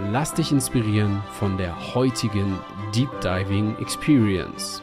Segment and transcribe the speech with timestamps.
[0.00, 2.56] Lass dich inspirieren von der heutigen
[2.94, 4.80] Deep Diving Experience.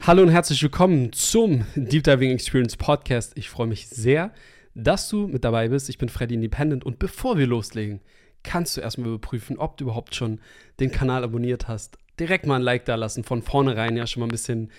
[0.00, 3.36] Hallo und herzlich willkommen zum Deep Diving Experience Podcast.
[3.36, 4.32] Ich freue mich sehr,
[4.74, 5.90] dass du mit dabei bist.
[5.90, 8.00] Ich bin Freddy Independent und bevor wir loslegen,
[8.42, 10.40] kannst du erstmal überprüfen, ob du überhaupt schon
[10.80, 11.98] den Kanal abonniert hast.
[12.18, 14.70] Direkt mal ein Like da lassen, von vornherein ja schon mal ein bisschen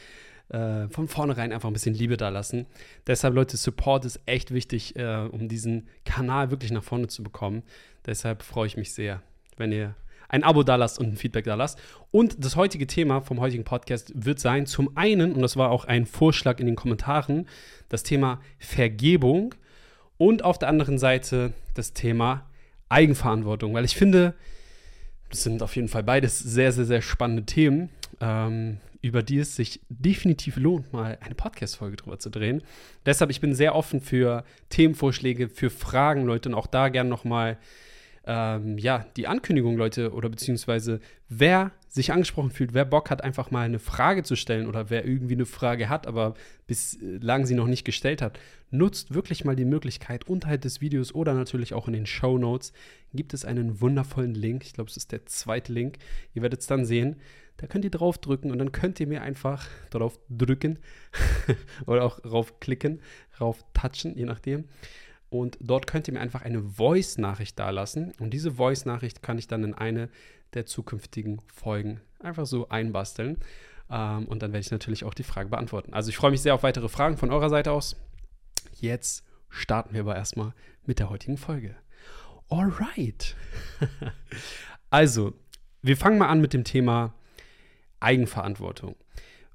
[0.49, 2.65] äh, von vornherein einfach ein bisschen Liebe da lassen.
[3.05, 7.61] Deshalb, Leute, Support ist echt wichtig, äh, um diesen Kanal wirklich nach vorne zu bekommen.
[8.07, 9.21] Deshalb freue ich mich sehr
[9.57, 9.95] wenn ihr
[10.31, 11.77] ein Abo da lasst und ein Feedback da lasst.
[12.09, 15.85] Und das heutige Thema vom heutigen Podcast wird sein, zum einen, und das war auch
[15.85, 17.47] ein Vorschlag in den Kommentaren,
[17.89, 19.53] das Thema Vergebung
[20.17, 22.49] und auf der anderen Seite das Thema
[22.87, 24.33] Eigenverantwortung, weil ich finde,
[25.29, 27.89] das sind auf jeden Fall beides sehr, sehr, sehr spannende Themen,
[28.21, 32.61] ähm, über die es sich definitiv lohnt, mal eine Podcast-Folge drüber zu drehen.
[33.05, 37.53] Deshalb, ich bin sehr offen für Themenvorschläge, für Fragen, Leute, und auch da gerne nochmal
[37.53, 37.57] mal
[38.25, 43.51] ähm, ja, die Ankündigung, Leute, oder beziehungsweise wer sich angesprochen fühlt, wer Bock hat, einfach
[43.51, 46.35] mal eine Frage zu stellen oder wer irgendwie eine Frage hat, aber
[46.67, 51.33] bislang sie noch nicht gestellt hat, nutzt wirklich mal die Möglichkeit, unterhalb des Videos oder
[51.33, 52.71] natürlich auch in den Show Notes
[53.13, 54.63] gibt es einen wundervollen Link.
[54.63, 55.97] Ich glaube, es ist der zweite Link.
[56.33, 57.17] Ihr werdet es dann sehen.
[57.57, 60.79] Da könnt ihr drauf drücken und dann könnt ihr mir einfach darauf drücken
[61.85, 63.01] oder auch drauf klicken,
[63.37, 64.65] drauf touchen, je nachdem.
[65.31, 68.11] Und dort könnt ihr mir einfach eine Voice-Nachricht dalassen.
[68.19, 70.09] Und diese Voice-Nachricht kann ich dann in eine
[70.53, 73.37] der zukünftigen Folgen einfach so einbasteln.
[73.89, 75.93] Ähm, und dann werde ich natürlich auch die Frage beantworten.
[75.93, 77.95] Also ich freue mich sehr auf weitere Fragen von eurer Seite aus.
[78.75, 80.53] Jetzt starten wir aber erstmal
[80.85, 81.77] mit der heutigen Folge.
[82.49, 83.37] Alright.
[84.89, 85.33] also,
[85.81, 87.13] wir fangen mal an mit dem Thema
[88.01, 88.97] Eigenverantwortung.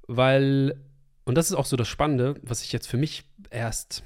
[0.07, 0.83] Weil,
[1.23, 4.03] und das ist auch so das Spannende, was ich jetzt für mich erst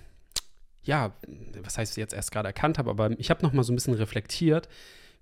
[0.84, 1.14] ja,
[1.62, 3.94] was heißt jetzt erst gerade erkannt habe, aber ich habe noch mal so ein bisschen
[3.94, 4.68] reflektiert,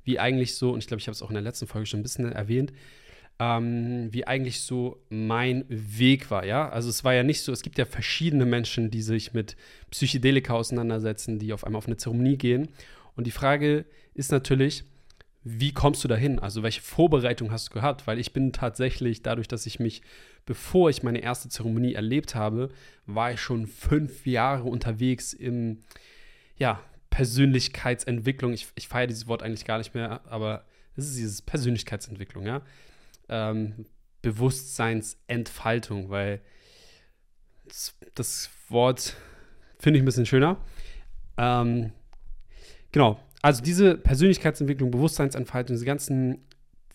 [0.03, 1.99] wie eigentlich so, und ich glaube, ich habe es auch in der letzten Folge schon
[1.99, 2.71] ein bisschen erwähnt,
[3.39, 6.69] ähm, wie eigentlich so mein Weg war, ja.
[6.69, 9.55] Also es war ja nicht so, es gibt ja verschiedene Menschen, die sich mit
[9.91, 12.69] Psychedelika auseinandersetzen, die auf einmal auf eine Zeremonie gehen.
[13.15, 14.83] Und die Frage ist natürlich,
[15.43, 16.39] wie kommst du dahin?
[16.39, 18.07] Also welche Vorbereitung hast du gehabt?
[18.07, 20.01] Weil ich bin tatsächlich, dadurch, dass ich mich,
[20.45, 22.69] bevor ich meine erste Zeremonie erlebt habe,
[23.05, 25.83] war ich schon fünf Jahre unterwegs im,
[26.57, 28.53] ja, Persönlichkeitsentwicklung.
[28.53, 32.61] Ich, ich feiere dieses Wort eigentlich gar nicht mehr, aber es ist dieses Persönlichkeitsentwicklung, ja.
[33.29, 33.85] Ähm,
[34.21, 36.41] Bewusstseinsentfaltung, weil
[37.65, 39.15] das, das Wort
[39.79, 40.57] finde ich ein bisschen schöner.
[41.37, 41.93] Ähm,
[42.91, 46.39] genau, also diese Persönlichkeitsentwicklung, Bewusstseinsentfaltung, diese ganzen,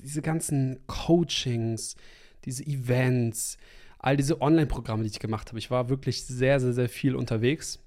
[0.00, 1.96] diese ganzen Coachings,
[2.44, 3.56] diese Events,
[3.98, 5.58] all diese Online-Programme, die ich gemacht habe.
[5.58, 7.78] Ich war wirklich sehr, sehr, sehr viel unterwegs.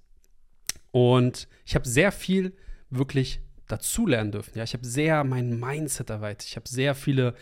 [0.92, 2.54] Und ich habe sehr viel
[2.90, 4.58] wirklich dazulernen dürfen.
[4.58, 6.48] Ja, ich habe sehr mein Mindset erweitert.
[6.48, 7.36] Ich habe sehr viele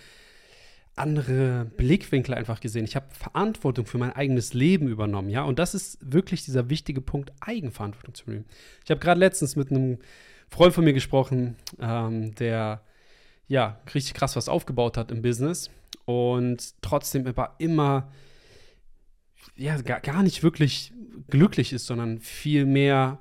[0.95, 2.85] andere Blickwinkel einfach gesehen.
[2.85, 5.29] Ich habe Verantwortung für mein eigenes Leben übernommen.
[5.29, 8.45] Ja, und das ist wirklich dieser wichtige Punkt, Eigenverantwortung zu nehmen.
[8.83, 9.99] Ich habe gerade letztens mit einem
[10.55, 12.81] Freund von mir gesprochen, ähm, der
[13.49, 15.69] ja richtig krass was aufgebaut hat im Business
[16.05, 18.09] und trotzdem aber immer
[19.57, 20.93] ja gar, gar nicht wirklich
[21.29, 23.19] glücklich ist, sondern viel mehr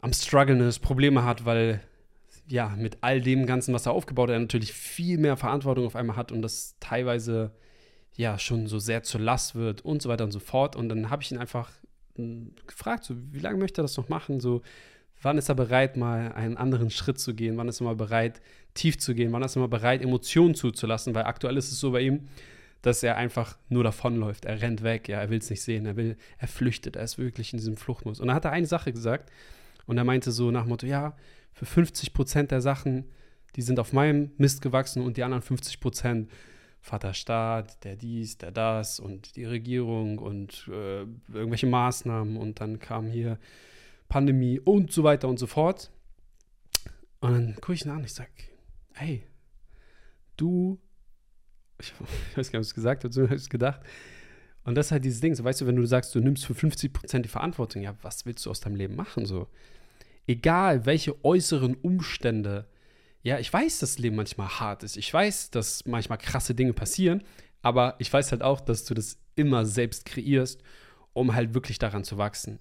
[0.00, 1.80] am struggeln ist, Probleme hat, weil
[2.46, 5.96] ja mit all dem Ganzen, was er aufgebaut hat, er natürlich viel mehr Verantwortung auf
[5.96, 7.50] einmal hat und das teilweise
[8.14, 10.76] ja schon so sehr zur Last wird und so weiter und so fort.
[10.76, 11.72] Und dann habe ich ihn einfach
[12.14, 14.38] hm, gefragt, so wie lange möchte er das noch machen?
[14.38, 14.62] So
[15.26, 17.56] Wann ist er bereit, mal einen anderen Schritt zu gehen?
[17.56, 18.40] Wann ist er mal bereit,
[18.74, 19.32] tief zu gehen?
[19.32, 21.16] Wann ist er mal bereit, Emotionen zuzulassen?
[21.16, 22.28] Weil aktuell ist es so bei ihm,
[22.82, 24.44] dass er einfach nur davonläuft.
[24.44, 27.18] Er rennt weg, ja, er will es nicht sehen, er will, er flüchtet, er ist
[27.18, 28.20] wirklich in diesem Fluchtmodus.
[28.20, 29.32] Und dann hat er eine Sache gesagt
[29.86, 31.16] und er meinte so nach dem Motto, ja,
[31.54, 33.06] für 50 Prozent der Sachen,
[33.56, 36.30] die sind auf meinem Mist gewachsen und die anderen 50 Prozent
[36.82, 41.00] Vaterstaat, der dies, der das und die Regierung und äh,
[41.34, 43.40] irgendwelche Maßnahmen und dann kam hier
[44.08, 45.90] Pandemie und so weiter und so fort.
[47.20, 48.30] Und dann gucke ich ihn an und ich sage,
[48.94, 49.24] hey,
[50.36, 50.78] du,
[51.80, 51.92] ich,
[52.36, 53.80] weiß gar nicht, was ich gesagt habe, so habe ich gedacht.
[54.64, 56.52] Und das ist halt dieses Ding, so weißt du, wenn du sagst, du nimmst für
[56.52, 59.24] 50% die Verantwortung, ja, was willst du aus deinem Leben machen?
[59.24, 59.48] So,
[60.26, 62.66] egal welche äußeren Umstände
[63.22, 64.96] Ja, ich weiß, dass das Leben manchmal hart ist.
[64.96, 67.22] Ich weiß, dass manchmal krasse Dinge passieren,
[67.62, 70.62] aber ich weiß halt auch, dass du das immer selbst kreierst,
[71.12, 72.58] um halt wirklich daran zu wachsen.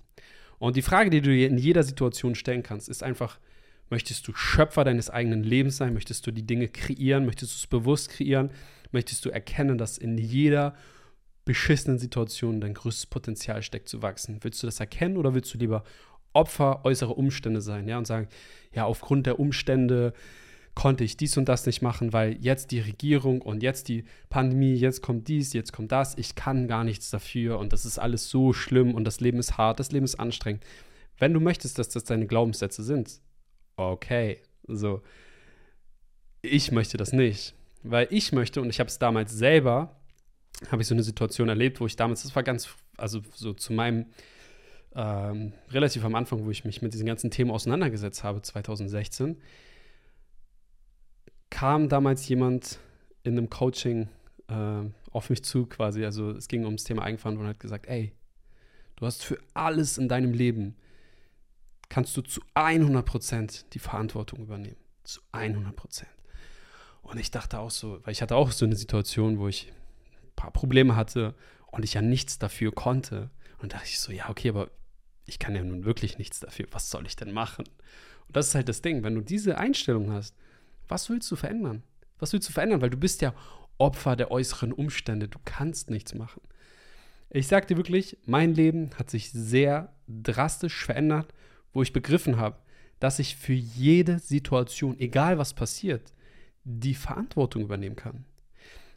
[0.59, 3.39] Und die Frage, die du dir in jeder Situation stellen kannst, ist einfach,
[3.89, 5.93] möchtest du Schöpfer deines eigenen Lebens sein?
[5.93, 7.25] Möchtest du die Dinge kreieren?
[7.25, 8.51] Möchtest du es bewusst kreieren?
[8.91, 10.75] Möchtest du erkennen, dass in jeder
[11.43, 14.39] beschissenen Situation dein größtes Potenzial steckt zu wachsen?
[14.41, 15.83] Willst du das erkennen oder willst du lieber
[16.33, 18.27] Opfer äußerer Umstände sein, ja, und sagen,
[18.73, 20.13] ja, aufgrund der Umstände
[20.75, 24.75] konnte ich dies und das nicht machen, weil jetzt die Regierung und jetzt die Pandemie,
[24.75, 28.29] jetzt kommt dies, jetzt kommt das, ich kann gar nichts dafür und das ist alles
[28.29, 30.63] so schlimm und das Leben ist hart, das Leben ist anstrengend.
[31.17, 33.21] Wenn du möchtest, dass das deine Glaubenssätze sind,
[33.77, 35.01] okay, so.
[36.41, 39.95] Ich möchte das nicht, weil ich möchte und ich habe es damals selber,
[40.69, 43.73] habe ich so eine Situation erlebt, wo ich damals, das war ganz, also so zu
[43.73, 44.07] meinem
[44.93, 49.37] ähm, relativ am Anfang, wo ich mich mit diesen ganzen Themen auseinandergesetzt habe, 2016,
[51.55, 52.79] kam damals jemand
[53.23, 54.09] in einem Coaching
[54.49, 56.03] äh, auf mich zu quasi.
[56.03, 58.11] Also es ging ums Thema Eigenverantwortung und hat gesagt, ey,
[58.97, 60.75] du hast für alles in deinem Leben,
[61.87, 64.75] kannst du zu 100% die Verantwortung übernehmen.
[65.05, 66.03] Zu 100%.
[67.03, 69.71] Und ich dachte auch so, weil ich hatte auch so eine Situation, wo ich
[70.23, 71.35] ein paar Probleme hatte
[71.71, 73.29] und ich ja nichts dafür konnte.
[73.59, 74.71] Und dachte ich so, ja, okay, aber
[75.25, 76.67] ich kann ja nun wirklich nichts dafür.
[76.71, 77.63] Was soll ich denn machen?
[78.27, 80.35] Und das ist halt das Ding, wenn du diese Einstellung hast,
[80.87, 81.83] was willst du verändern?
[82.19, 82.81] Was willst du verändern?
[82.81, 83.33] Weil du bist ja
[83.77, 85.27] Opfer der äußeren Umstände.
[85.27, 86.41] Du kannst nichts machen.
[87.29, 91.33] Ich sag dir wirklich, mein Leben hat sich sehr drastisch verändert,
[91.73, 92.59] wo ich begriffen habe,
[92.99, 96.13] dass ich für jede Situation, egal was passiert,
[96.63, 98.25] die Verantwortung übernehmen kann.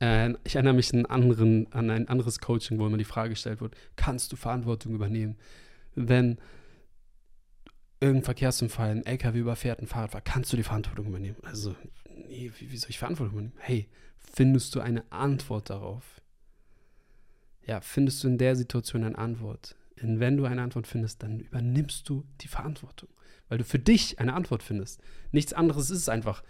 [0.00, 3.60] Äh, ich erinnere mich an, anderen, an ein anderes Coaching, wo immer die Frage gestellt
[3.60, 5.36] wird: Kannst du Verantwortung übernehmen,
[5.94, 6.38] wenn
[8.00, 11.36] irgendein Verkehrsunfall, ein LKW überfährt, ein Fahrradfahrer, kannst du die Verantwortung übernehmen?
[11.44, 11.76] Also,
[12.26, 13.56] nee, wie, wie soll ich Verantwortung übernehmen?
[13.58, 13.88] Hey,
[14.18, 16.20] findest du eine Antwort darauf?
[17.64, 19.76] Ja, findest du in der Situation eine Antwort?
[20.00, 23.08] Denn wenn du eine Antwort findest, dann übernimmst du die Verantwortung,
[23.48, 25.00] weil du für dich eine Antwort findest.
[25.30, 26.42] Nichts anderes ist es einfach,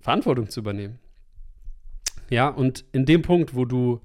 [0.00, 0.98] Verantwortung zu übernehmen.
[2.28, 4.00] Ja, und in dem Punkt, wo du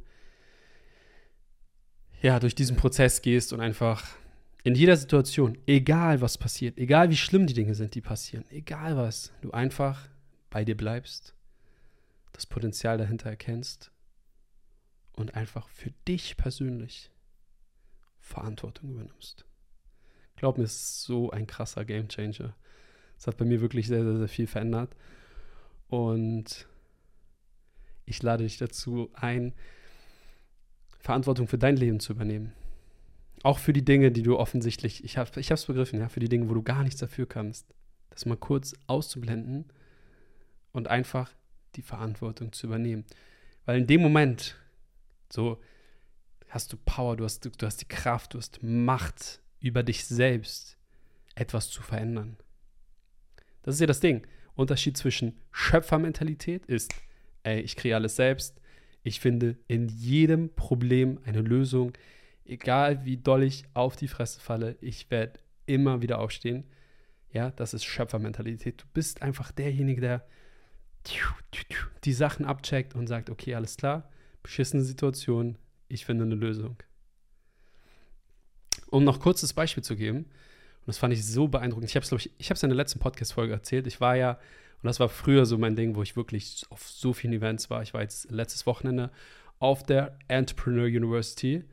[2.21, 4.07] ja durch diesen Prozess gehst und einfach
[4.63, 8.98] in jeder Situation, egal was passiert, egal wie schlimm die Dinge sind, die passieren, egal
[8.98, 10.10] was, du einfach
[10.50, 11.36] bei dir bleibst,
[12.33, 13.92] das Potenzial dahinter erkennst
[15.13, 17.12] und einfach für dich persönlich
[18.27, 19.45] Verantwortung übernimmst.
[20.35, 22.56] Glaub mir, es ist so ein krasser Gamechanger.
[23.18, 24.95] Es hat bei mir wirklich sehr, sehr, sehr viel verändert.
[25.88, 26.68] Und
[28.06, 29.53] ich lade dich dazu ein,
[31.00, 32.53] Verantwortung für dein Leben zu übernehmen.
[33.44, 36.50] Auch für die Dinge, die du offensichtlich, ich habe es begriffen, ja, für die Dinge,
[36.50, 37.74] wo du gar nichts dafür kannst.
[38.09, 39.65] Das mal kurz auszublenden
[40.74, 41.31] und einfach
[41.75, 43.06] die Verantwortung zu übernehmen.
[43.65, 44.57] Weil in dem Moment,
[45.31, 45.59] so,
[46.47, 50.77] hast du Power, du hast, du hast die Kraft, du hast Macht über dich selbst,
[51.35, 52.38] etwas zu verändern.
[53.63, 54.25] Das ist ja das Ding.
[54.55, 56.93] Unterschied zwischen Schöpfermentalität ist,
[57.43, 58.60] ey, ich kriege alles selbst.
[59.03, 61.93] Ich finde in jedem Problem eine Lösung.
[62.43, 66.63] Egal wie doll ich auf die Fresse falle, ich werde immer wieder aufstehen.
[67.29, 68.81] Ja, das ist Schöpfermentalität.
[68.81, 70.27] Du bist einfach derjenige, der
[72.03, 74.10] die Sachen abcheckt und sagt, okay, alles klar,
[74.43, 75.57] beschissene Situation,
[75.88, 76.77] ich finde eine Lösung.
[78.89, 80.25] Um noch kurzes Beispiel zu geben,
[80.88, 81.89] und das fand ich so beeindruckend.
[81.89, 83.88] Ich habe es, glaube ich, ich habe es in der letzten Podcast-Folge erzählt.
[83.88, 84.39] Ich war ja,
[84.82, 87.82] und das war früher so mein Ding, wo ich wirklich auf so vielen Events war.
[87.82, 89.12] Ich war jetzt letztes Wochenende
[89.60, 91.65] auf der Entrepreneur University.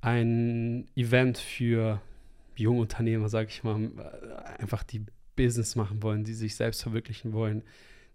[0.00, 2.00] Ein Event für
[2.54, 3.90] junge Unternehmer, sage ich mal,
[4.58, 7.64] einfach die Business machen wollen, die sich selbst verwirklichen wollen,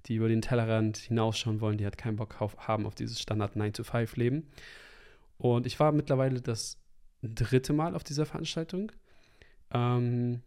[0.06, 3.56] die über den Tellerrand hinausschauen wollen, die halt keinen Bock auf, haben auf dieses Standard
[3.56, 4.48] 9-to-5-Leben.
[5.42, 6.78] Und ich war mittlerweile das
[7.24, 8.92] dritte Mal auf dieser Veranstaltung.
[9.74, 10.44] Ähm,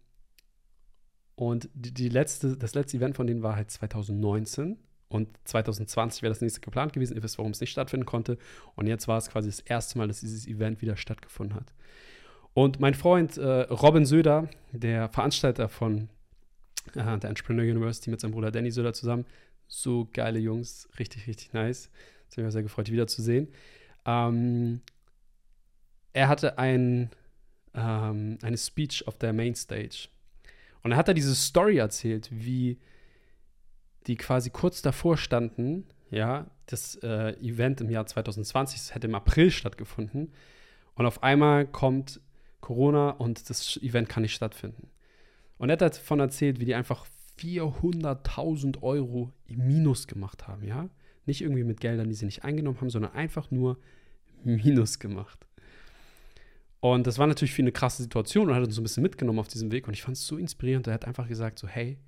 [1.34, 4.78] und die, die, letzte, das letzte Event von denen war halt 2019.
[5.08, 7.16] Und 2020 wäre das nächste geplant gewesen.
[7.16, 8.38] Ihr wisst, warum es nicht stattfinden konnte.
[8.76, 11.74] Und jetzt war es quasi das erste Mal, dass dieses Event wieder stattgefunden hat.
[12.52, 16.08] Und mein Freund äh, Robin Söder, der Veranstalter von
[16.94, 19.26] äh, der Entrepreneur University mit seinem Bruder Danny Söder zusammen,
[19.66, 21.90] so geile Jungs, richtig, richtig nice.
[22.28, 23.48] Es hat mich sehr gefreut, die wiederzusehen.
[24.06, 24.80] Ähm,
[26.12, 27.10] er hatte ein,
[27.74, 30.08] ähm, eine Speech auf der Mainstage.
[30.82, 32.78] Und er hat da diese Story erzählt, wie
[34.06, 39.14] die quasi kurz davor standen, ja, das äh, Event im Jahr 2020, das hätte im
[39.14, 40.32] April stattgefunden.
[40.94, 42.20] Und auf einmal kommt
[42.60, 44.88] Corona und das Event kann nicht stattfinden.
[45.58, 47.06] Und er hat davon erzählt, wie die einfach
[47.38, 50.88] 400.000 Euro im Minus gemacht haben, ja.
[51.26, 53.78] Nicht irgendwie mit Geldern, die sie nicht eingenommen haben, sondern einfach nur
[54.44, 55.46] Minus gemacht.
[56.80, 59.38] Und das war natürlich für eine krasse Situation und hat uns so ein bisschen mitgenommen
[59.38, 59.88] auf diesem Weg.
[59.88, 60.86] Und ich fand es so inspirierend.
[60.86, 61.98] Er hat einfach gesagt: so, hey,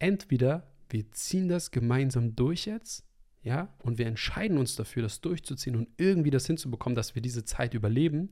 [0.00, 3.04] entweder wir ziehen das gemeinsam durch jetzt,
[3.42, 7.44] ja, und wir entscheiden uns dafür, das durchzuziehen und irgendwie das hinzubekommen, dass wir diese
[7.44, 8.30] Zeit überleben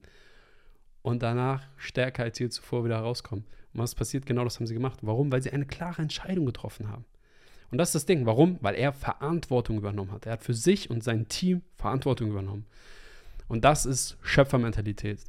[1.02, 3.44] und danach stärker als je zuvor wieder rauskommen.
[3.72, 4.26] Und was passiert?
[4.26, 4.98] Genau das haben sie gemacht.
[5.02, 5.32] Warum?
[5.32, 7.04] Weil sie eine klare Entscheidung getroffen haben.
[7.70, 8.26] Und das ist das Ding.
[8.26, 8.58] Warum?
[8.60, 10.26] Weil er Verantwortung übernommen hat.
[10.26, 12.66] Er hat für sich und sein Team Verantwortung übernommen.
[13.48, 15.20] Und das ist Schöpfermentalität.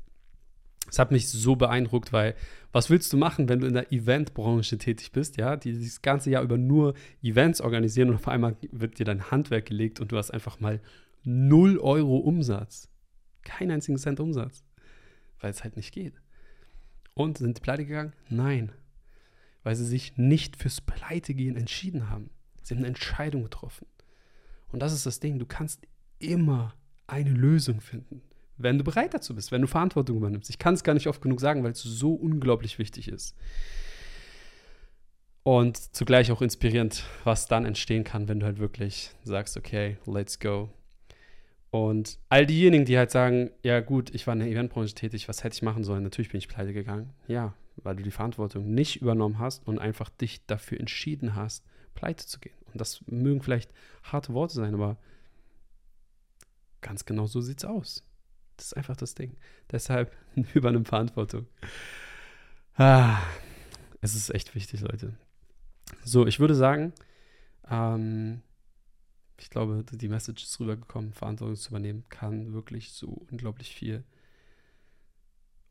[0.87, 2.35] Das hat mich so beeindruckt, weil
[2.71, 6.31] was willst du machen, wenn du in der Eventbranche tätig bist, ja, die das ganze
[6.31, 10.17] Jahr über nur Events organisieren und auf einmal wird dir dein Handwerk gelegt und du
[10.17, 10.81] hast einfach mal
[11.23, 12.89] 0 Euro Umsatz.
[13.43, 14.63] Keinen einzigen Cent Umsatz.
[15.39, 16.13] Weil es halt nicht geht.
[17.13, 18.13] Und sind die pleite gegangen?
[18.29, 18.71] Nein.
[19.63, 22.29] Weil sie sich nicht fürs Pleitegehen entschieden haben.
[22.63, 23.85] Sie haben eine Entscheidung getroffen.
[24.71, 25.39] Und das ist das Ding.
[25.39, 25.87] Du kannst
[26.19, 26.73] immer
[27.07, 28.21] eine Lösung finden
[28.63, 30.49] wenn du bereit dazu bist, wenn du Verantwortung übernimmst.
[30.49, 33.35] Ich kann es gar nicht oft genug sagen, weil es so unglaublich wichtig ist.
[35.43, 40.39] Und zugleich auch inspirierend, was dann entstehen kann, wenn du halt wirklich sagst, okay, let's
[40.39, 40.69] go.
[41.71, 45.43] Und all diejenigen, die halt sagen, ja gut, ich war in der Eventbranche tätig, was
[45.43, 46.03] hätte ich machen sollen?
[46.03, 47.11] Natürlich bin ich pleite gegangen.
[47.27, 52.25] Ja, weil du die Verantwortung nicht übernommen hast und einfach dich dafür entschieden hast, pleite
[52.25, 52.55] zu gehen.
[52.71, 53.73] Und das mögen vielleicht
[54.03, 54.97] harte Worte sein, aber
[56.81, 58.03] ganz genau so sieht es aus.
[58.57, 59.35] Das ist einfach das Ding.
[59.71, 60.15] Deshalb
[60.53, 61.47] übernimm Verantwortung.
[62.75, 63.21] Ah,
[64.01, 65.13] es ist echt wichtig, Leute.
[66.03, 66.93] So, ich würde sagen,
[67.69, 68.41] ähm,
[69.39, 71.13] ich glaube, die Message ist rübergekommen.
[71.13, 74.03] Verantwortung zu übernehmen kann wirklich so unglaublich viel.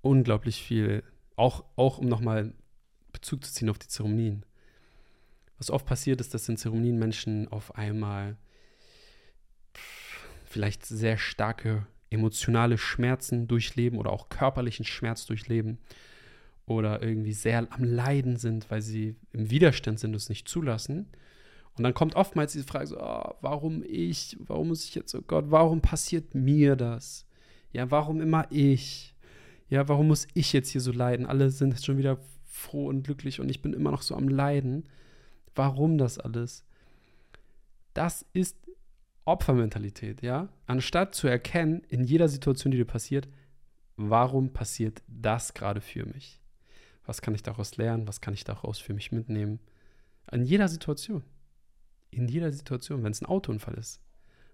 [0.02, 1.02] Unglaublich viel.
[1.40, 2.52] Auch, auch um nochmal
[3.14, 4.44] Bezug zu ziehen auf die Zeremonien.
[5.56, 8.37] Was oft passiert ist, dass in Zeremonien Menschen auf einmal
[10.44, 15.78] vielleicht sehr starke emotionale Schmerzen durchleben oder auch körperlichen Schmerz durchleben
[16.66, 21.09] oder irgendwie sehr am Leiden sind, weil sie im Widerstand sind und es nicht zulassen.
[21.75, 25.23] Und dann kommt oftmals diese Frage so, oh, warum ich, warum muss ich jetzt, oh
[25.23, 27.25] Gott, warum passiert mir das?
[27.73, 29.14] Ja, warum immer ich?
[29.71, 31.27] Ja, warum muss ich jetzt hier so leiden?
[31.27, 34.89] Alle sind schon wieder froh und glücklich und ich bin immer noch so am Leiden.
[35.55, 36.65] Warum das alles?
[37.95, 38.57] Das ist
[39.25, 43.29] Opfermentalität, ja, anstatt zu erkennen, in jeder Situation, die dir passiert,
[43.97, 46.41] warum passiert das gerade für mich?
[47.05, 48.09] Was kann ich daraus lernen?
[48.09, 49.61] Was kann ich daraus für mich mitnehmen?
[50.33, 51.23] In jeder Situation.
[52.11, 54.00] In jeder Situation, wenn es ein Autounfall ist.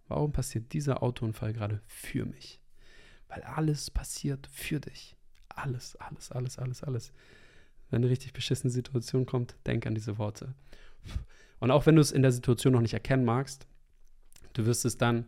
[0.09, 2.61] Warum passiert dieser Autounfall gerade für mich?
[3.29, 5.17] Weil alles passiert für dich.
[5.49, 7.13] Alles, alles, alles, alles, alles.
[7.91, 10.55] Wenn eine richtig beschissene Situation kommt, denk an diese Worte.
[11.61, 13.67] Und auch wenn du es in der Situation noch nicht erkennen magst,
[14.57, 15.27] Du wirst es dann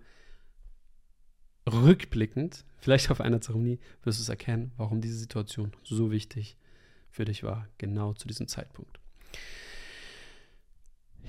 [1.70, 6.56] rückblickend, vielleicht auf einer Zeremonie, wirst du es erkennen, warum diese Situation so wichtig
[7.10, 8.98] für dich war, genau zu diesem Zeitpunkt.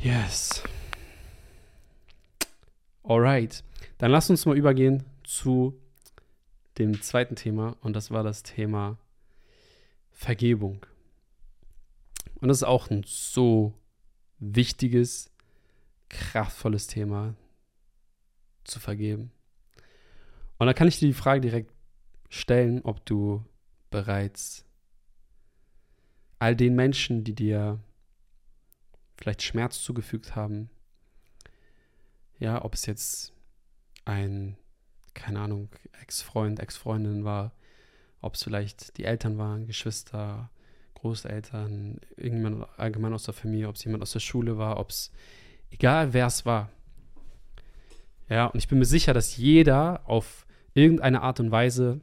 [0.02, 0.64] Yes.
[3.04, 3.66] Alright,
[3.98, 5.78] dann lass uns mal übergehen zu
[6.80, 8.98] dem zweiten Thema und das war das Thema
[10.12, 10.86] Vergebung.
[12.42, 13.74] Und das ist auch ein so
[14.40, 15.32] wichtiges,
[16.10, 17.36] kraftvolles Thema,
[18.64, 19.32] zu vergeben.
[20.58, 21.74] Und da kann ich dir die Frage direkt
[22.30, 23.44] stellen, ob du
[23.90, 24.66] bereits
[26.38, 27.80] all den Menschen, die dir
[29.18, 30.70] vielleicht Schmerz zugefügt haben,
[32.40, 33.34] ja, ob es jetzt
[34.06, 34.58] ein,
[35.14, 35.70] keine Ahnung,
[36.02, 37.52] Ex-Freund, Ex-Freundin war,
[38.22, 40.50] ob es vielleicht die Eltern waren, Geschwister,
[40.96, 45.12] Großeltern, irgendjemand allgemein aus der Familie, ob es jemand aus der Schule war, ob es,
[45.72, 46.70] egal wer es war,
[48.30, 52.00] ja, und ich bin mir sicher, dass jeder auf irgendeine Art und Weise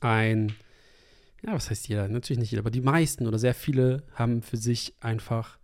[0.00, 0.54] ein,
[1.46, 2.08] ja, was heißt jeder?
[2.08, 5.58] Natürlich nicht jeder, aber die meisten oder sehr viele haben für sich einfach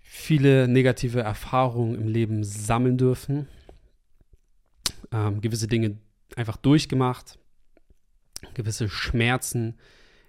[0.00, 3.46] viele negative Erfahrungen im Leben sammeln dürfen,
[5.12, 5.98] ähm, gewisse Dinge
[6.36, 7.38] einfach durchgemacht,
[8.54, 9.76] gewisse Schmerzen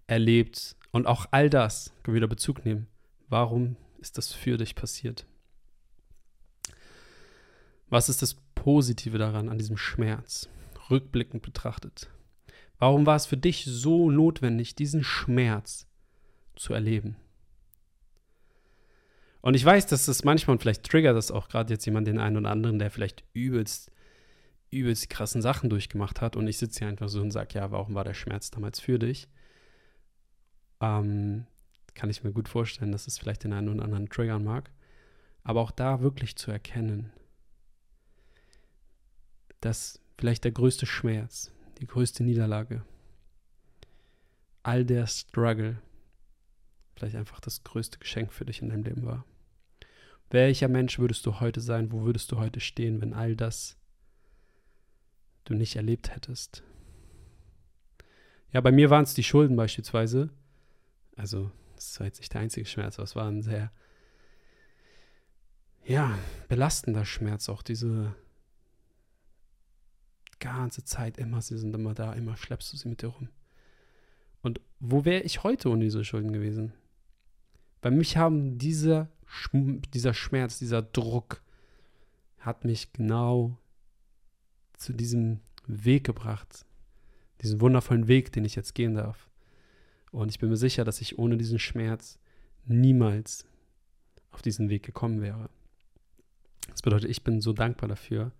[0.08, 2.88] erlebt und auch all das können wir wieder Bezug nehmen.
[3.30, 5.26] Warum ist das für dich passiert?
[7.90, 10.50] Was ist das Positive daran, an diesem Schmerz,
[10.90, 12.10] rückblickend betrachtet?
[12.80, 15.88] Warum war es für dich so notwendig, diesen Schmerz
[16.56, 17.16] zu erleben?
[19.42, 22.20] Und ich weiß, dass das manchmal, und vielleicht triggert das auch gerade jetzt jemand den
[22.20, 23.92] einen oder anderen, der vielleicht übelst,
[24.72, 26.36] übelst krassen Sachen durchgemacht hat.
[26.36, 29.00] Und ich sitze hier einfach so und sage, ja, warum war der Schmerz damals für
[29.00, 29.28] dich?
[30.82, 31.46] Ähm,
[31.94, 34.72] kann ich mir gut vorstellen, dass es vielleicht den einen oder anderen triggern mag.
[35.44, 37.12] Aber auch da wirklich zu erkennen,
[39.62, 42.84] dass vielleicht der größte Schmerz, die größte Niederlage,
[44.64, 45.82] all der Struggle
[46.96, 49.26] vielleicht einfach das größte Geschenk für dich in deinem Leben war.
[50.30, 51.92] Welcher Mensch würdest du heute sein?
[51.92, 53.77] Wo würdest du heute stehen, wenn all das
[55.50, 56.64] du nicht erlebt hättest?
[58.52, 60.30] Ja, bei mir waren es die Schulden beispielsweise.
[61.16, 63.72] Also, das war jetzt nicht der einzige Schmerz, aber es war ein sehr,
[65.86, 67.50] ja, belastender Schmerz.
[67.50, 68.16] Auch diese
[70.40, 73.30] ganze Zeit immer, sie sind immer da, immer schleppst du sie mit dir rum.
[74.42, 76.74] Und wo wäre ich heute ohne diese Schulden gewesen?
[77.82, 79.10] Bei mich haben dieser,
[79.54, 81.42] dieser Schmerz, dieser Druck,
[82.40, 83.58] hat mich genau
[84.78, 86.66] zu diesem Weg gebracht.
[87.42, 89.30] Diesen wundervollen Weg, den ich jetzt gehen darf.
[90.12, 92.20] Und ich bin mir sicher, dass ich ohne diesen Schmerz
[92.66, 93.46] niemals
[94.32, 95.50] auf diesen Weg gekommen wäre.
[96.70, 98.32] Das bedeutet, ich bin so dankbar dafür,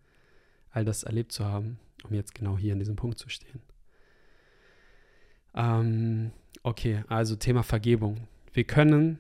[0.72, 3.62] all das erlebt zu haben, um jetzt genau hier an diesem Punkt zu stehen.
[5.56, 6.32] Ähm,
[6.64, 8.28] okay, also Thema Vergebung.
[8.54, 9.20] Wir können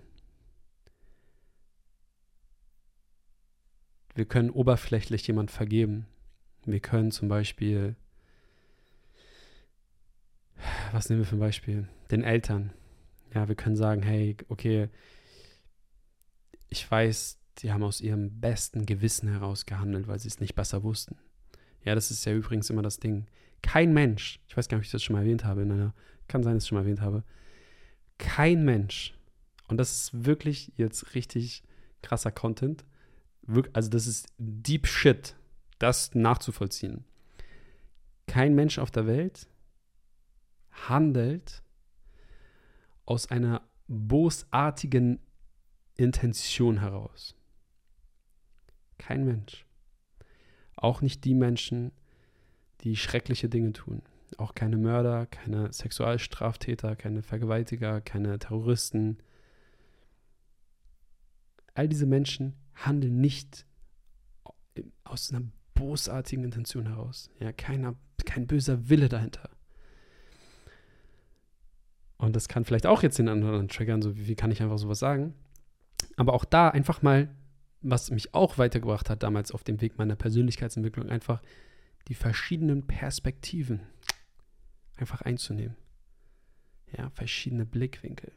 [4.16, 6.08] wir können oberflächlich jemand vergeben.
[6.68, 7.96] Wir können zum Beispiel,
[10.92, 11.88] was nehmen wir für ein Beispiel?
[12.12, 12.74] Den Eltern.
[13.34, 14.90] Ja, wir können sagen, hey, okay,
[16.70, 20.84] ich weiß, die haben aus ihrem besten Gewissen heraus gehandelt, weil sie es nicht besser
[20.84, 21.18] wussten.
[21.86, 23.28] Ja, das ist ja übrigens immer das Ding.
[23.62, 25.94] Kein Mensch, ich weiß gar nicht, ob ich das schon mal erwähnt habe, in einer,
[26.28, 27.24] kann sein, dass ich es schon mal erwähnt habe,
[28.18, 29.18] kein Mensch,
[29.70, 31.64] und das ist wirklich jetzt richtig
[32.02, 32.84] krasser Content,
[33.72, 35.36] also das ist Deep Shit,
[35.80, 37.06] das nachzuvollziehen.
[38.28, 39.48] Kein Mensch auf der Welt
[40.72, 41.64] handelt
[43.06, 45.20] aus einer bosartigen
[45.96, 47.36] Intention heraus.
[48.98, 49.66] Kein Mensch.
[50.76, 51.92] Auch nicht die Menschen,
[52.82, 54.02] die schreckliche Dinge tun.
[54.38, 59.20] Auch keine Mörder, keine Sexualstraftäter, keine Vergewaltiger, keine Terroristen.
[61.74, 63.66] All diese Menschen handeln nicht
[65.04, 65.46] aus einer
[65.78, 67.30] bosartigen Intention heraus.
[67.40, 69.50] Ja, keiner, kein böser Wille dahinter.
[72.18, 74.80] Und das kann vielleicht auch jetzt den anderen triggern, so wie, wie kann ich einfach
[74.80, 75.36] sowas sagen.
[76.16, 77.30] Aber auch da einfach mal,
[77.82, 81.42] was mich auch weitergebracht hat damals auf dem Weg meiner Persönlichkeitsentwicklung, einfach
[82.08, 83.82] die verschiedenen Perspektiven
[84.96, 85.76] einfach einzunehmen.
[86.98, 88.32] Ja, verschiedene Blickwinkel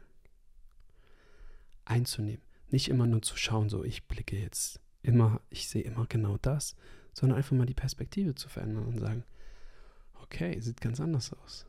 [1.84, 2.42] einzunehmen.
[2.68, 6.76] Nicht immer nur zu schauen, so ich blicke jetzt immer, ich sehe immer genau das,
[7.20, 9.24] sondern einfach mal die Perspektive zu verändern und sagen,
[10.22, 11.66] okay, sieht ganz anders aus.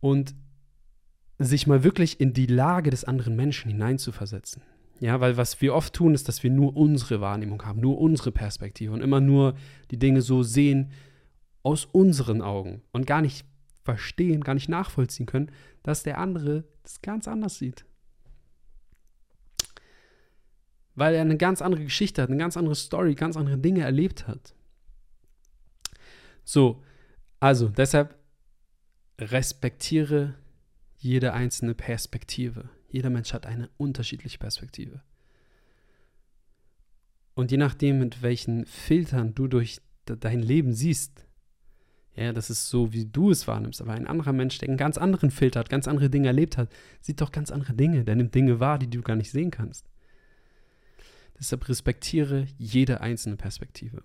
[0.00, 0.34] Und
[1.38, 4.62] sich mal wirklich in die Lage des anderen Menschen hineinzuversetzen.
[5.00, 8.32] Ja, weil was wir oft tun, ist, dass wir nur unsere Wahrnehmung haben, nur unsere
[8.32, 9.54] Perspektive und immer nur
[9.90, 10.92] die Dinge so sehen
[11.62, 13.44] aus unseren Augen und gar nicht
[13.82, 15.50] verstehen, gar nicht nachvollziehen können,
[15.82, 17.84] dass der andere das ganz anders sieht
[20.94, 24.26] weil er eine ganz andere Geschichte hat, eine ganz andere Story, ganz andere Dinge erlebt
[24.28, 24.54] hat.
[26.44, 26.82] So,
[27.40, 28.16] also deshalb
[29.20, 30.34] respektiere
[30.96, 32.70] jede einzelne Perspektive.
[32.88, 35.02] Jeder Mensch hat eine unterschiedliche Perspektive.
[37.34, 41.26] Und je nachdem, mit welchen Filtern du durch dein Leben siehst,
[42.14, 43.80] ja, das ist so, wie du es wahrnimmst.
[43.80, 46.68] Aber ein anderer Mensch, der einen ganz anderen Filter hat, ganz andere Dinge erlebt hat,
[47.00, 48.04] sieht doch ganz andere Dinge.
[48.04, 49.91] Der nimmt Dinge wahr, die du gar nicht sehen kannst.
[51.38, 54.02] Deshalb respektiere jede einzelne Perspektive.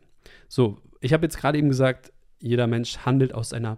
[0.47, 3.77] So, ich habe jetzt gerade eben gesagt, jeder Mensch handelt aus einer,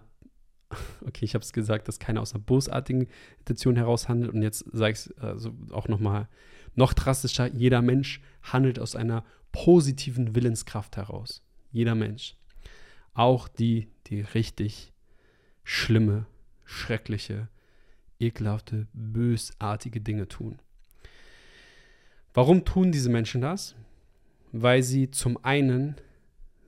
[1.06, 3.08] okay, ich habe es gesagt, dass keiner aus einer bosartigen
[3.38, 4.32] Intention heraus handelt.
[4.32, 6.28] Und jetzt sage ich es also auch nochmal
[6.74, 11.42] noch drastischer, jeder Mensch handelt aus einer positiven Willenskraft heraus.
[11.72, 12.36] Jeder Mensch.
[13.14, 14.92] Auch die, die richtig
[15.64, 16.26] schlimme,
[16.64, 17.48] schreckliche,
[18.18, 20.60] ekelhafte, bösartige Dinge tun.
[22.34, 23.74] Warum tun diese Menschen das?
[24.52, 25.96] Weil sie zum einen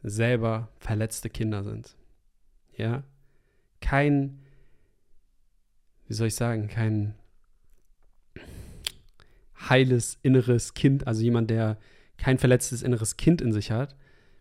[0.03, 1.97] selber verletzte Kinder sind.
[2.77, 3.05] Ja?
[3.81, 4.41] Kein,
[6.07, 7.15] wie soll ich sagen, kein
[9.69, 11.79] heiles inneres Kind, also jemand, der
[12.17, 13.97] kein verletztes inneres Kind in sich hat,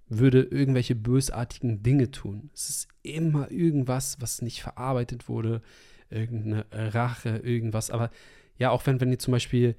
[0.07, 2.49] würde irgendwelche bösartigen Dinge tun.
[2.53, 5.61] Es ist immer irgendwas, was nicht verarbeitet wurde,
[6.09, 7.91] irgendeine Rache, irgendwas.
[7.91, 8.09] Aber
[8.57, 9.75] ja, auch wenn, wenn ihr zum Beispiel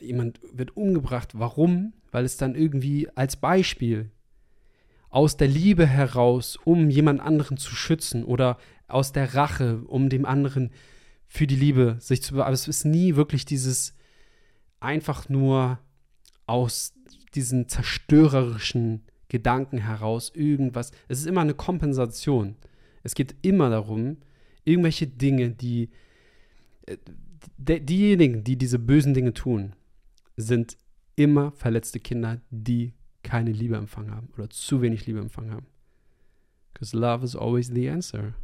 [0.00, 1.92] jemand wird umgebracht, warum?
[2.10, 4.10] Weil es dann irgendwie als Beispiel
[5.10, 8.58] aus der Liebe heraus, um jemand anderen zu schützen oder
[8.88, 10.70] aus der Rache, um dem anderen
[11.26, 12.42] für die Liebe sich zu.
[12.42, 13.94] Aber es ist nie wirklich dieses
[14.80, 15.78] einfach nur
[16.46, 16.94] aus
[17.34, 20.90] diesen zerstörerischen Gedanken heraus irgendwas.
[21.08, 22.56] Es ist immer eine Kompensation.
[23.02, 24.18] Es geht immer darum,
[24.64, 25.90] irgendwelche Dinge, die
[26.86, 26.96] äh,
[27.80, 29.74] diejenigen, die diese bösen Dinge tun,
[30.38, 30.78] sind
[31.16, 35.66] immer verletzte Kinder, die keine Liebe empfangen haben oder zu wenig Liebe empfangen haben.
[36.72, 38.34] Because love is always the answer.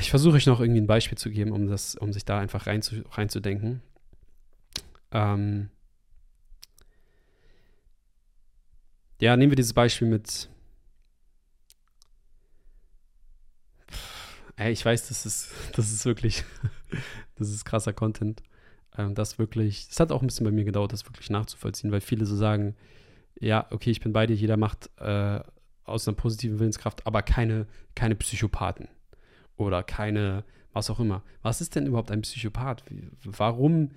[0.00, 2.66] Ich versuche euch noch irgendwie ein Beispiel zu geben, um, das, um sich da einfach
[2.66, 3.82] rein zu, reinzudenken.
[5.12, 5.68] Ähm
[9.20, 10.48] ja, nehmen wir dieses Beispiel mit.
[14.56, 16.44] Ey, ich weiß, das ist, das ist wirklich,
[17.36, 18.42] das ist krasser Content.
[18.96, 22.00] Ähm, das wirklich, es hat auch ein bisschen bei mir gedauert, das wirklich nachzuvollziehen, weil
[22.00, 22.74] viele so sagen,
[23.38, 25.40] ja, okay, ich bin bei dir, jeder macht äh,
[25.84, 28.88] aus einer positiven Willenskraft, aber keine, keine Psychopathen
[29.56, 31.22] oder keine, was auch immer.
[31.42, 32.84] Was ist denn überhaupt ein Psychopath?
[32.88, 33.90] Wie, warum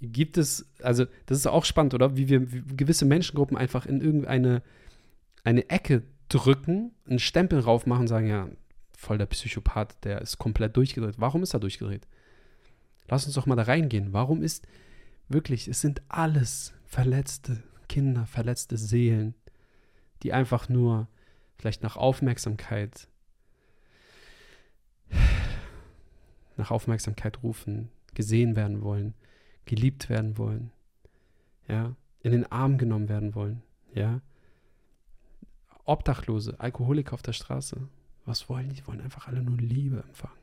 [0.00, 2.16] gibt es, also das ist auch spannend, oder?
[2.16, 4.62] Wie wir wie gewisse Menschengruppen einfach in irgendeine
[5.44, 8.48] eine Ecke drücken, einen Stempel raufmachen und sagen, ja,
[8.96, 11.16] voll der Psychopath, der ist komplett durchgedreht.
[11.18, 12.08] Warum ist er durchgedreht?
[13.08, 14.12] Lass uns doch mal da reingehen.
[14.12, 14.66] Warum ist
[15.28, 19.34] wirklich, es sind alles verletzte Kinder, verletzte Seelen,
[20.22, 21.08] die einfach nur
[21.56, 23.08] vielleicht nach Aufmerksamkeit,
[26.56, 29.14] nach Aufmerksamkeit rufen, gesehen werden wollen,
[29.66, 30.72] geliebt werden wollen,
[31.68, 33.62] ja, in den Arm genommen werden wollen,
[33.94, 34.20] ja.
[35.84, 37.88] Obdachlose, Alkoholiker auf der Straße,
[38.26, 38.76] was wollen die?
[38.76, 40.36] Die wollen einfach alle nur Liebe empfangen.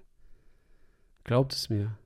[1.23, 1.97] Glaubt es mir.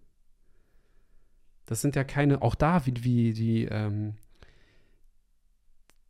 [1.66, 4.16] Das sind ja keine, auch da, wie, wie die, ähm,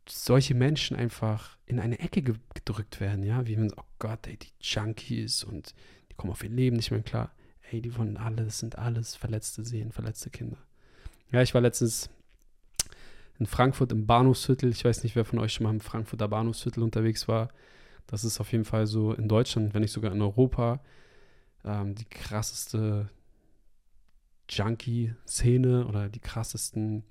[0.08, 4.52] solche Menschen einfach in eine Ecke gedrückt werden, ja, wie man, oh Gott, ey, die
[4.60, 5.74] Junkies und
[6.10, 7.32] die kommen auf ihr Leben nicht mehr klar.
[7.70, 10.56] Ey, die wollen alles, sind alles verletzte Seelen, verletzte Kinder.
[11.30, 12.08] Ja, ich war letztens
[13.38, 14.70] in Frankfurt im Bahnhofsviertel.
[14.70, 17.50] Ich weiß nicht, wer von euch schon mal im Frankfurter Bahnhofsviertel unterwegs war.
[18.08, 20.80] Das ist auf jeden Fall so in Deutschland, wenn nicht sogar in Europa,
[21.64, 23.08] ähm, die krasseste
[24.50, 27.04] Junkie-Szene oder die krassesten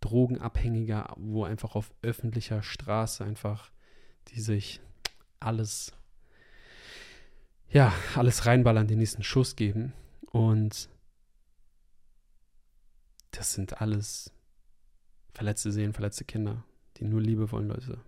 [0.00, 3.70] Drogenabhängiger, wo einfach auf öffentlicher Straße einfach
[4.28, 4.80] die sich
[5.40, 5.92] alles,
[7.68, 9.92] ja, alles reinballern, den nächsten Schuss geben.
[10.30, 10.88] Und
[13.30, 14.32] das sind alles
[15.32, 16.64] verletzte Seelen, verletzte Kinder,
[16.96, 18.00] die nur Liebe wollen, Leute.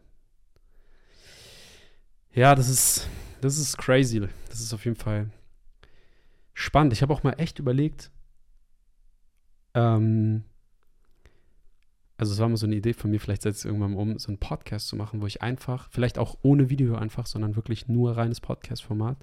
[2.36, 3.08] Ja, das ist,
[3.40, 4.20] das ist crazy.
[4.50, 5.30] Das ist auf jeden Fall
[6.52, 6.92] spannend.
[6.92, 8.10] Ich habe auch mal echt überlegt,
[9.72, 10.44] ähm,
[12.18, 14.28] also es war mal so eine Idee von mir, vielleicht setze ich irgendwann um, so
[14.28, 18.18] einen Podcast zu machen, wo ich einfach, vielleicht auch ohne Video einfach, sondern wirklich nur
[18.18, 19.16] reines Podcast-Format,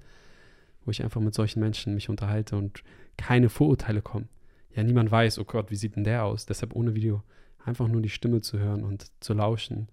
[0.83, 2.83] wo ich einfach mit solchen Menschen mich unterhalte und
[3.15, 4.27] keine Vorurteile kommen.
[4.75, 6.47] Ja, niemand weiß, oh Gott, wie sieht denn der aus?
[6.47, 7.21] Deshalb ohne Video.
[7.63, 9.87] Einfach nur die Stimme zu hören und zu lauschen,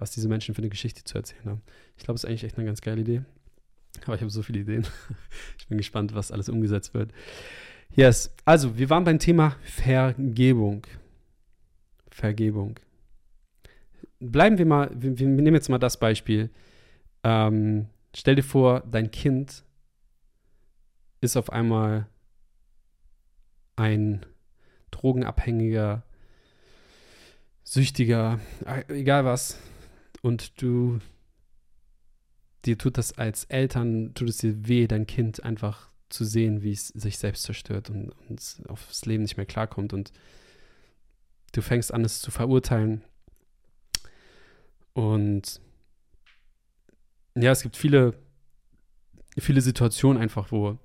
[0.00, 1.62] was diese Menschen für eine Geschichte zu erzählen haben.
[1.96, 3.22] Ich glaube, es ist eigentlich echt eine ganz geile Idee.
[4.04, 4.86] Aber ich habe so viele Ideen.
[5.58, 7.12] Ich bin gespannt, was alles umgesetzt wird.
[7.94, 10.84] Yes, also wir waren beim Thema Vergebung.
[12.10, 12.80] Vergebung.
[14.18, 16.50] Bleiben wir mal, wir, wir nehmen jetzt mal das Beispiel.
[17.22, 19.64] Ähm, stell dir vor, dein Kind
[21.20, 22.06] ist auf einmal
[23.76, 24.26] ein
[24.90, 26.02] drogenabhängiger,
[27.62, 29.58] süchtiger, äh, egal was.
[30.22, 30.98] Und du,
[32.64, 36.72] dir tut das als Eltern, tut es dir weh, dein Kind einfach zu sehen, wie
[36.72, 39.92] es sich selbst zerstört und, und aufs Leben nicht mehr klarkommt.
[39.92, 40.12] Und
[41.52, 43.02] du fängst an, es zu verurteilen.
[44.92, 45.60] Und
[47.36, 48.14] ja, es gibt viele,
[49.38, 50.78] viele Situationen einfach, wo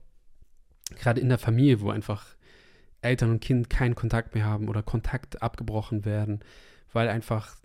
[0.91, 2.35] gerade in der Familie, wo einfach
[3.01, 6.39] Eltern und Kind keinen Kontakt mehr haben oder Kontakt abgebrochen werden,
[6.93, 7.57] weil einfach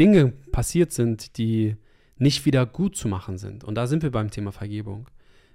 [0.00, 1.76] Dinge passiert sind, die
[2.16, 3.64] nicht wieder gut zu machen sind.
[3.64, 5.08] Und da sind wir beim Thema Vergebung.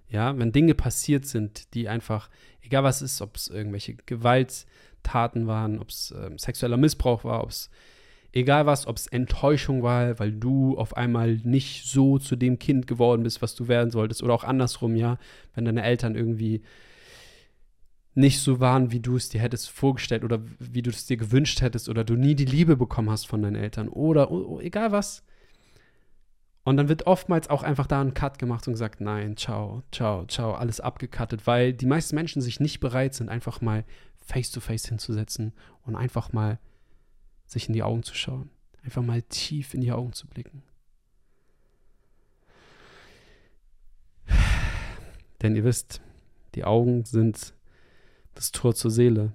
[0.07, 2.29] Ja, wenn Dinge passiert sind, die einfach,
[2.61, 7.49] egal was ist, ob es irgendwelche Gewalttaten waren, ob es äh, sexueller Missbrauch war, ob
[7.49, 7.71] es
[8.33, 12.85] egal was, ob es Enttäuschung war, weil du auf einmal nicht so zu dem Kind
[12.85, 15.17] geworden bist, was du werden solltest, oder auch andersrum, ja,
[15.55, 16.61] wenn deine Eltern irgendwie
[18.15, 21.61] nicht so waren, wie du es dir hättest vorgestellt oder wie du es dir gewünscht
[21.61, 24.93] hättest oder du nie die Liebe bekommen hast von deinen Eltern oder oh, oh, egal
[24.93, 25.23] was.
[26.63, 30.25] Und dann wird oftmals auch einfach da ein Cut gemacht und gesagt, nein, ciao, ciao,
[30.25, 33.83] ciao, alles abgekattet, weil die meisten Menschen sich nicht bereit sind, einfach mal
[34.25, 36.57] face to face hinzusetzen und einfach mal
[37.45, 38.49] sich in die Augen zu schauen,
[38.81, 40.63] einfach mal tief in die Augen zu blicken.
[45.41, 46.01] Denn ihr wisst,
[46.55, 47.53] die Augen sind
[48.35, 49.33] das Tor zur Seele.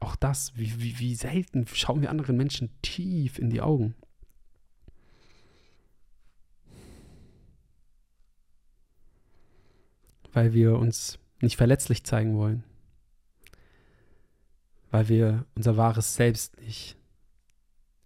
[0.00, 3.94] Auch das, wie, wie, wie selten schauen wir anderen Menschen tief in die Augen.
[10.32, 12.64] Weil wir uns nicht verletzlich zeigen wollen.
[14.90, 16.96] Weil wir unser wahres Selbst nicht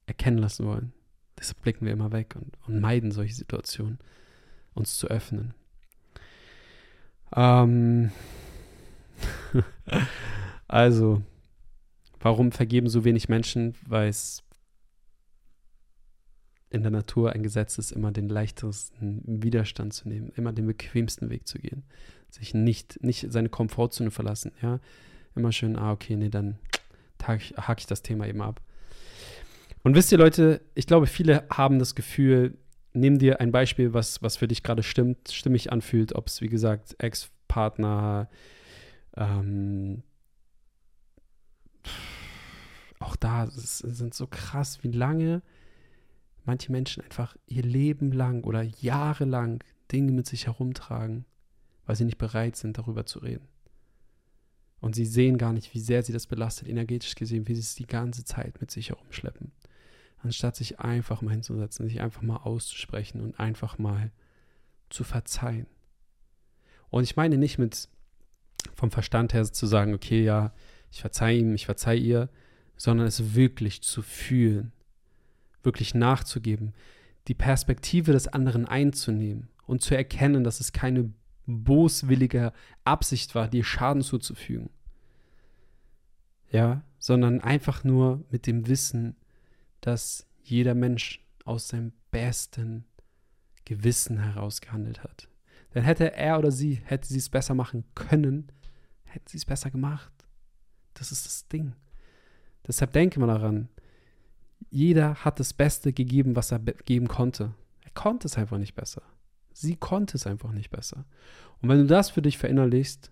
[0.06, 0.92] erkennen lassen wollen.
[1.38, 3.98] Deshalb blicken wir immer weg und, und meiden solche Situationen,
[4.74, 5.54] uns zu öffnen.
[7.34, 8.12] Ähm,
[10.68, 11.22] also,
[12.20, 13.74] warum vergeben so wenig Menschen?
[13.86, 14.42] Weil es
[16.70, 21.30] in der Natur ein Gesetz ist, immer den leichtesten Widerstand zu nehmen, immer den bequemsten
[21.30, 21.84] Weg zu gehen,
[22.30, 24.80] sich nicht, nicht seine Komfortzone verlassen, ja.
[25.34, 26.58] Immer schön, ah, okay, nee, dann
[27.22, 28.60] hake ich das Thema eben ab.
[29.82, 32.56] Und wisst ihr, Leute, ich glaube, viele haben das Gefühl,
[32.94, 36.48] nimm dir ein Beispiel, was, was für dich gerade stimmt, stimmig anfühlt, ob es, wie
[36.48, 38.28] gesagt, Ex-Partner,
[39.16, 40.02] ähm,
[42.98, 45.42] auch da sind so krass, wie lange
[46.44, 51.24] manche Menschen einfach ihr Leben lang oder jahrelang Dinge mit sich herumtragen,
[51.84, 53.48] weil sie nicht bereit sind, darüber zu reden.
[54.80, 57.74] Und sie sehen gar nicht, wie sehr sie das belastet, energetisch gesehen, wie sie es
[57.74, 59.52] die ganze Zeit mit sich herumschleppen.
[60.18, 64.12] Anstatt sich einfach mal hinzusetzen, sich einfach mal auszusprechen und einfach mal
[64.90, 65.66] zu verzeihen.
[66.90, 67.88] Und ich meine nicht mit
[68.74, 70.52] vom Verstand her zu sagen, okay, ja,
[70.90, 72.28] ich verzeihe ihm, ich verzeihe ihr,
[72.76, 74.72] sondern es wirklich zu fühlen,
[75.62, 76.74] wirklich nachzugeben,
[77.28, 81.12] die Perspektive des anderen einzunehmen und zu erkennen, dass es keine
[81.46, 82.52] boswillige
[82.84, 84.70] Absicht war, dir Schaden zuzufügen.
[86.50, 89.16] Ja, sondern einfach nur mit dem Wissen,
[89.80, 92.84] dass jeder Mensch aus seinem besten
[93.64, 95.28] Gewissen heraus gehandelt hat.
[95.76, 98.50] Denn hätte er oder sie, hätte sie es besser machen können,
[99.04, 100.10] hätten sie es besser gemacht.
[100.94, 101.74] Das ist das Ding.
[102.66, 103.68] Deshalb denke mal daran,
[104.70, 107.52] jeder hat das Beste gegeben, was er geben konnte.
[107.82, 109.02] Er konnte es einfach nicht besser.
[109.52, 111.04] Sie konnte es einfach nicht besser.
[111.60, 113.10] Und wenn du das für dich verinnerlichst,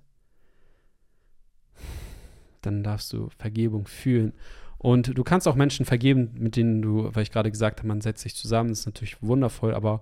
[2.62, 4.32] dann darfst du Vergebung fühlen.
[4.78, 8.00] Und du kannst auch Menschen vergeben, mit denen du, weil ich gerade gesagt habe, man
[8.00, 10.00] setzt sich zusammen, das ist natürlich wundervoll, aber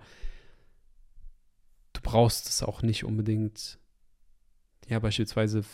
[2.02, 3.78] brauchst es auch nicht unbedingt,
[4.88, 5.64] ja, beispielsweise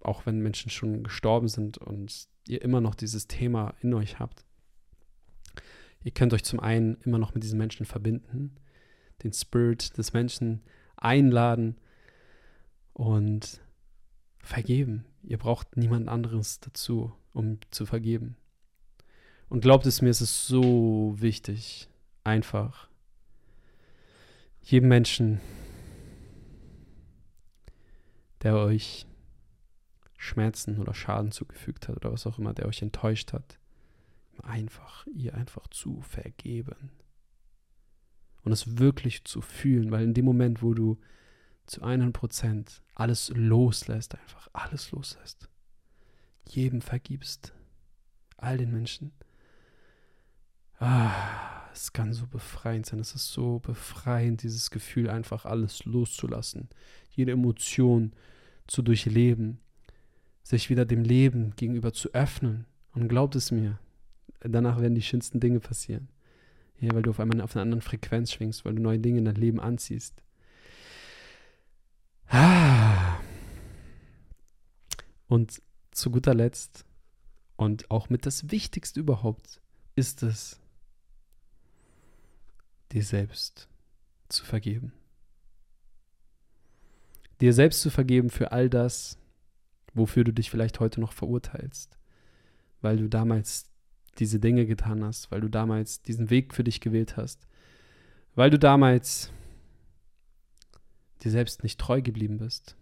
[0.00, 4.44] auch wenn Menschen schon gestorben sind und ihr immer noch dieses Thema in euch habt.
[6.04, 8.54] Ihr könnt euch zum einen immer noch mit diesen Menschen verbinden,
[9.22, 10.62] den Spirit des Menschen
[10.96, 11.76] einladen
[12.92, 13.60] und
[14.38, 15.04] vergeben.
[15.22, 18.36] Ihr braucht niemand anderes dazu, um zu vergeben.
[19.48, 21.88] Und glaubt es mir, es ist so wichtig,
[22.24, 22.88] einfach
[24.66, 25.40] jedem Menschen,
[28.42, 29.06] der euch
[30.16, 33.60] Schmerzen oder Schaden zugefügt hat oder was auch immer, der euch enttäuscht hat,
[34.42, 36.90] einfach, ihr einfach zu vergeben.
[38.42, 40.98] Und es wirklich zu fühlen, weil in dem Moment, wo du
[41.66, 45.48] zu 100% alles loslässt, einfach alles loslässt,
[46.48, 47.54] jedem vergibst,
[48.36, 49.12] all den Menschen,
[50.80, 53.00] ah, es kann so befreiend sein.
[53.00, 56.68] Es ist so befreiend, dieses Gefühl einfach alles loszulassen.
[57.10, 58.12] Jede Emotion
[58.66, 59.58] zu durchleben.
[60.42, 62.66] Sich wieder dem Leben gegenüber zu öffnen.
[62.92, 63.78] Und glaubt es mir,
[64.40, 66.08] danach werden die schönsten Dinge passieren.
[66.80, 69.24] Ja, weil du auf einmal auf einer anderen Frequenz schwingst, weil du neue Dinge in
[69.24, 70.22] dein Leben anziehst.
[72.28, 73.18] Ah.
[75.28, 76.84] Und zu guter Letzt
[77.56, 79.60] und auch mit das Wichtigste überhaupt
[79.94, 80.60] ist es,
[82.92, 83.68] dir selbst
[84.28, 84.92] zu vergeben.
[87.40, 89.18] Dir selbst zu vergeben für all das,
[89.94, 91.98] wofür du dich vielleicht heute noch verurteilst,
[92.80, 93.70] weil du damals
[94.18, 97.46] diese Dinge getan hast, weil du damals diesen Weg für dich gewählt hast,
[98.34, 99.30] weil du damals
[101.22, 102.76] dir selbst nicht treu geblieben bist,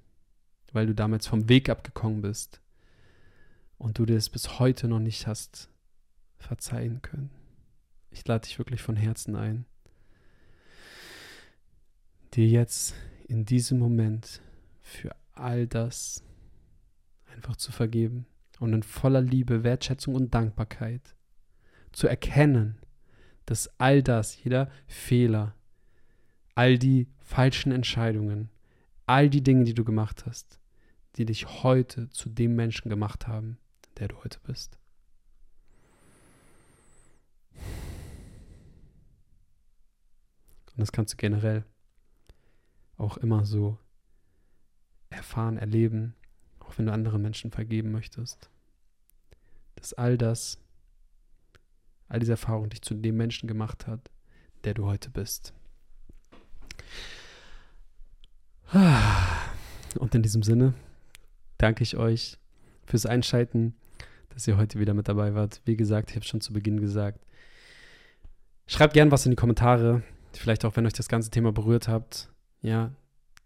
[0.72, 2.60] weil du damals vom Weg abgekommen bist
[3.78, 5.68] und du dir es bis heute noch nicht hast
[6.38, 7.30] verzeihen können.
[8.10, 9.66] Ich lade dich wirklich von Herzen ein,
[12.34, 12.94] dir jetzt
[13.28, 14.42] in diesem Moment
[14.82, 16.24] für all das
[17.32, 18.26] einfach zu vergeben
[18.58, 21.14] und in voller Liebe, Wertschätzung und Dankbarkeit
[21.92, 22.78] zu erkennen,
[23.46, 25.54] dass all das, jeder Fehler,
[26.54, 28.50] all die falschen Entscheidungen,
[29.06, 30.60] all die Dinge, die du gemacht hast,
[31.16, 33.58] die dich heute zu dem Menschen gemacht haben,
[33.98, 34.78] der du heute bist.
[40.72, 41.64] Und das kannst du generell
[42.96, 43.78] auch immer so
[45.10, 46.14] erfahren, erleben,
[46.60, 48.50] auch wenn du anderen Menschen vergeben möchtest.
[49.76, 50.58] Dass all das,
[52.08, 54.10] all diese Erfahrung dich zu dem Menschen gemacht hat,
[54.64, 55.52] der du heute bist.
[58.72, 60.74] Und in diesem Sinne
[61.58, 62.38] danke ich euch
[62.86, 63.74] fürs Einschalten,
[64.30, 65.60] dass ihr heute wieder mit dabei wart.
[65.64, 67.24] Wie gesagt, ich habe schon zu Beginn gesagt.
[68.66, 70.02] Schreibt gern was in die Kommentare.
[70.32, 72.30] Vielleicht auch, wenn euch das ganze Thema berührt habt.
[72.64, 72.92] Ja,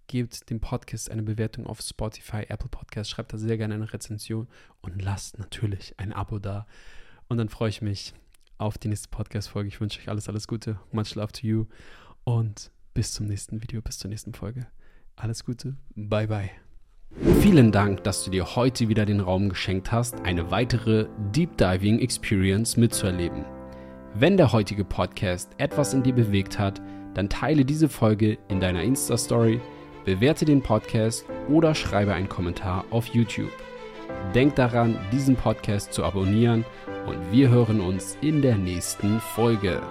[0.06, 3.10] gebt dem Podcast eine Bewertung auf Spotify, Apple Podcast.
[3.10, 4.46] Schreibt da sehr gerne eine Rezension
[4.80, 6.68] und lasst natürlich ein Abo da.
[7.26, 8.14] Und dann freue ich mich
[8.58, 9.66] auf die nächste Podcast-Folge.
[9.66, 10.78] Ich wünsche euch alles, alles Gute.
[10.92, 11.66] Much love to you.
[12.22, 14.68] Und bis zum nächsten Video, bis zur nächsten Folge.
[15.16, 15.76] Alles Gute.
[15.96, 16.50] Bye, bye.
[17.40, 21.98] Vielen Dank, dass du dir heute wieder den Raum geschenkt hast, eine weitere Deep Diving
[21.98, 23.44] Experience mitzuerleben.
[24.14, 26.80] Wenn der heutige Podcast etwas in dir bewegt hat,
[27.18, 29.60] dann teile diese Folge in deiner Insta-Story,
[30.04, 33.50] bewerte den Podcast oder schreibe einen Kommentar auf YouTube.
[34.36, 36.64] Denk daran, diesen Podcast zu abonnieren
[37.08, 39.82] und wir hören uns in der nächsten Folge.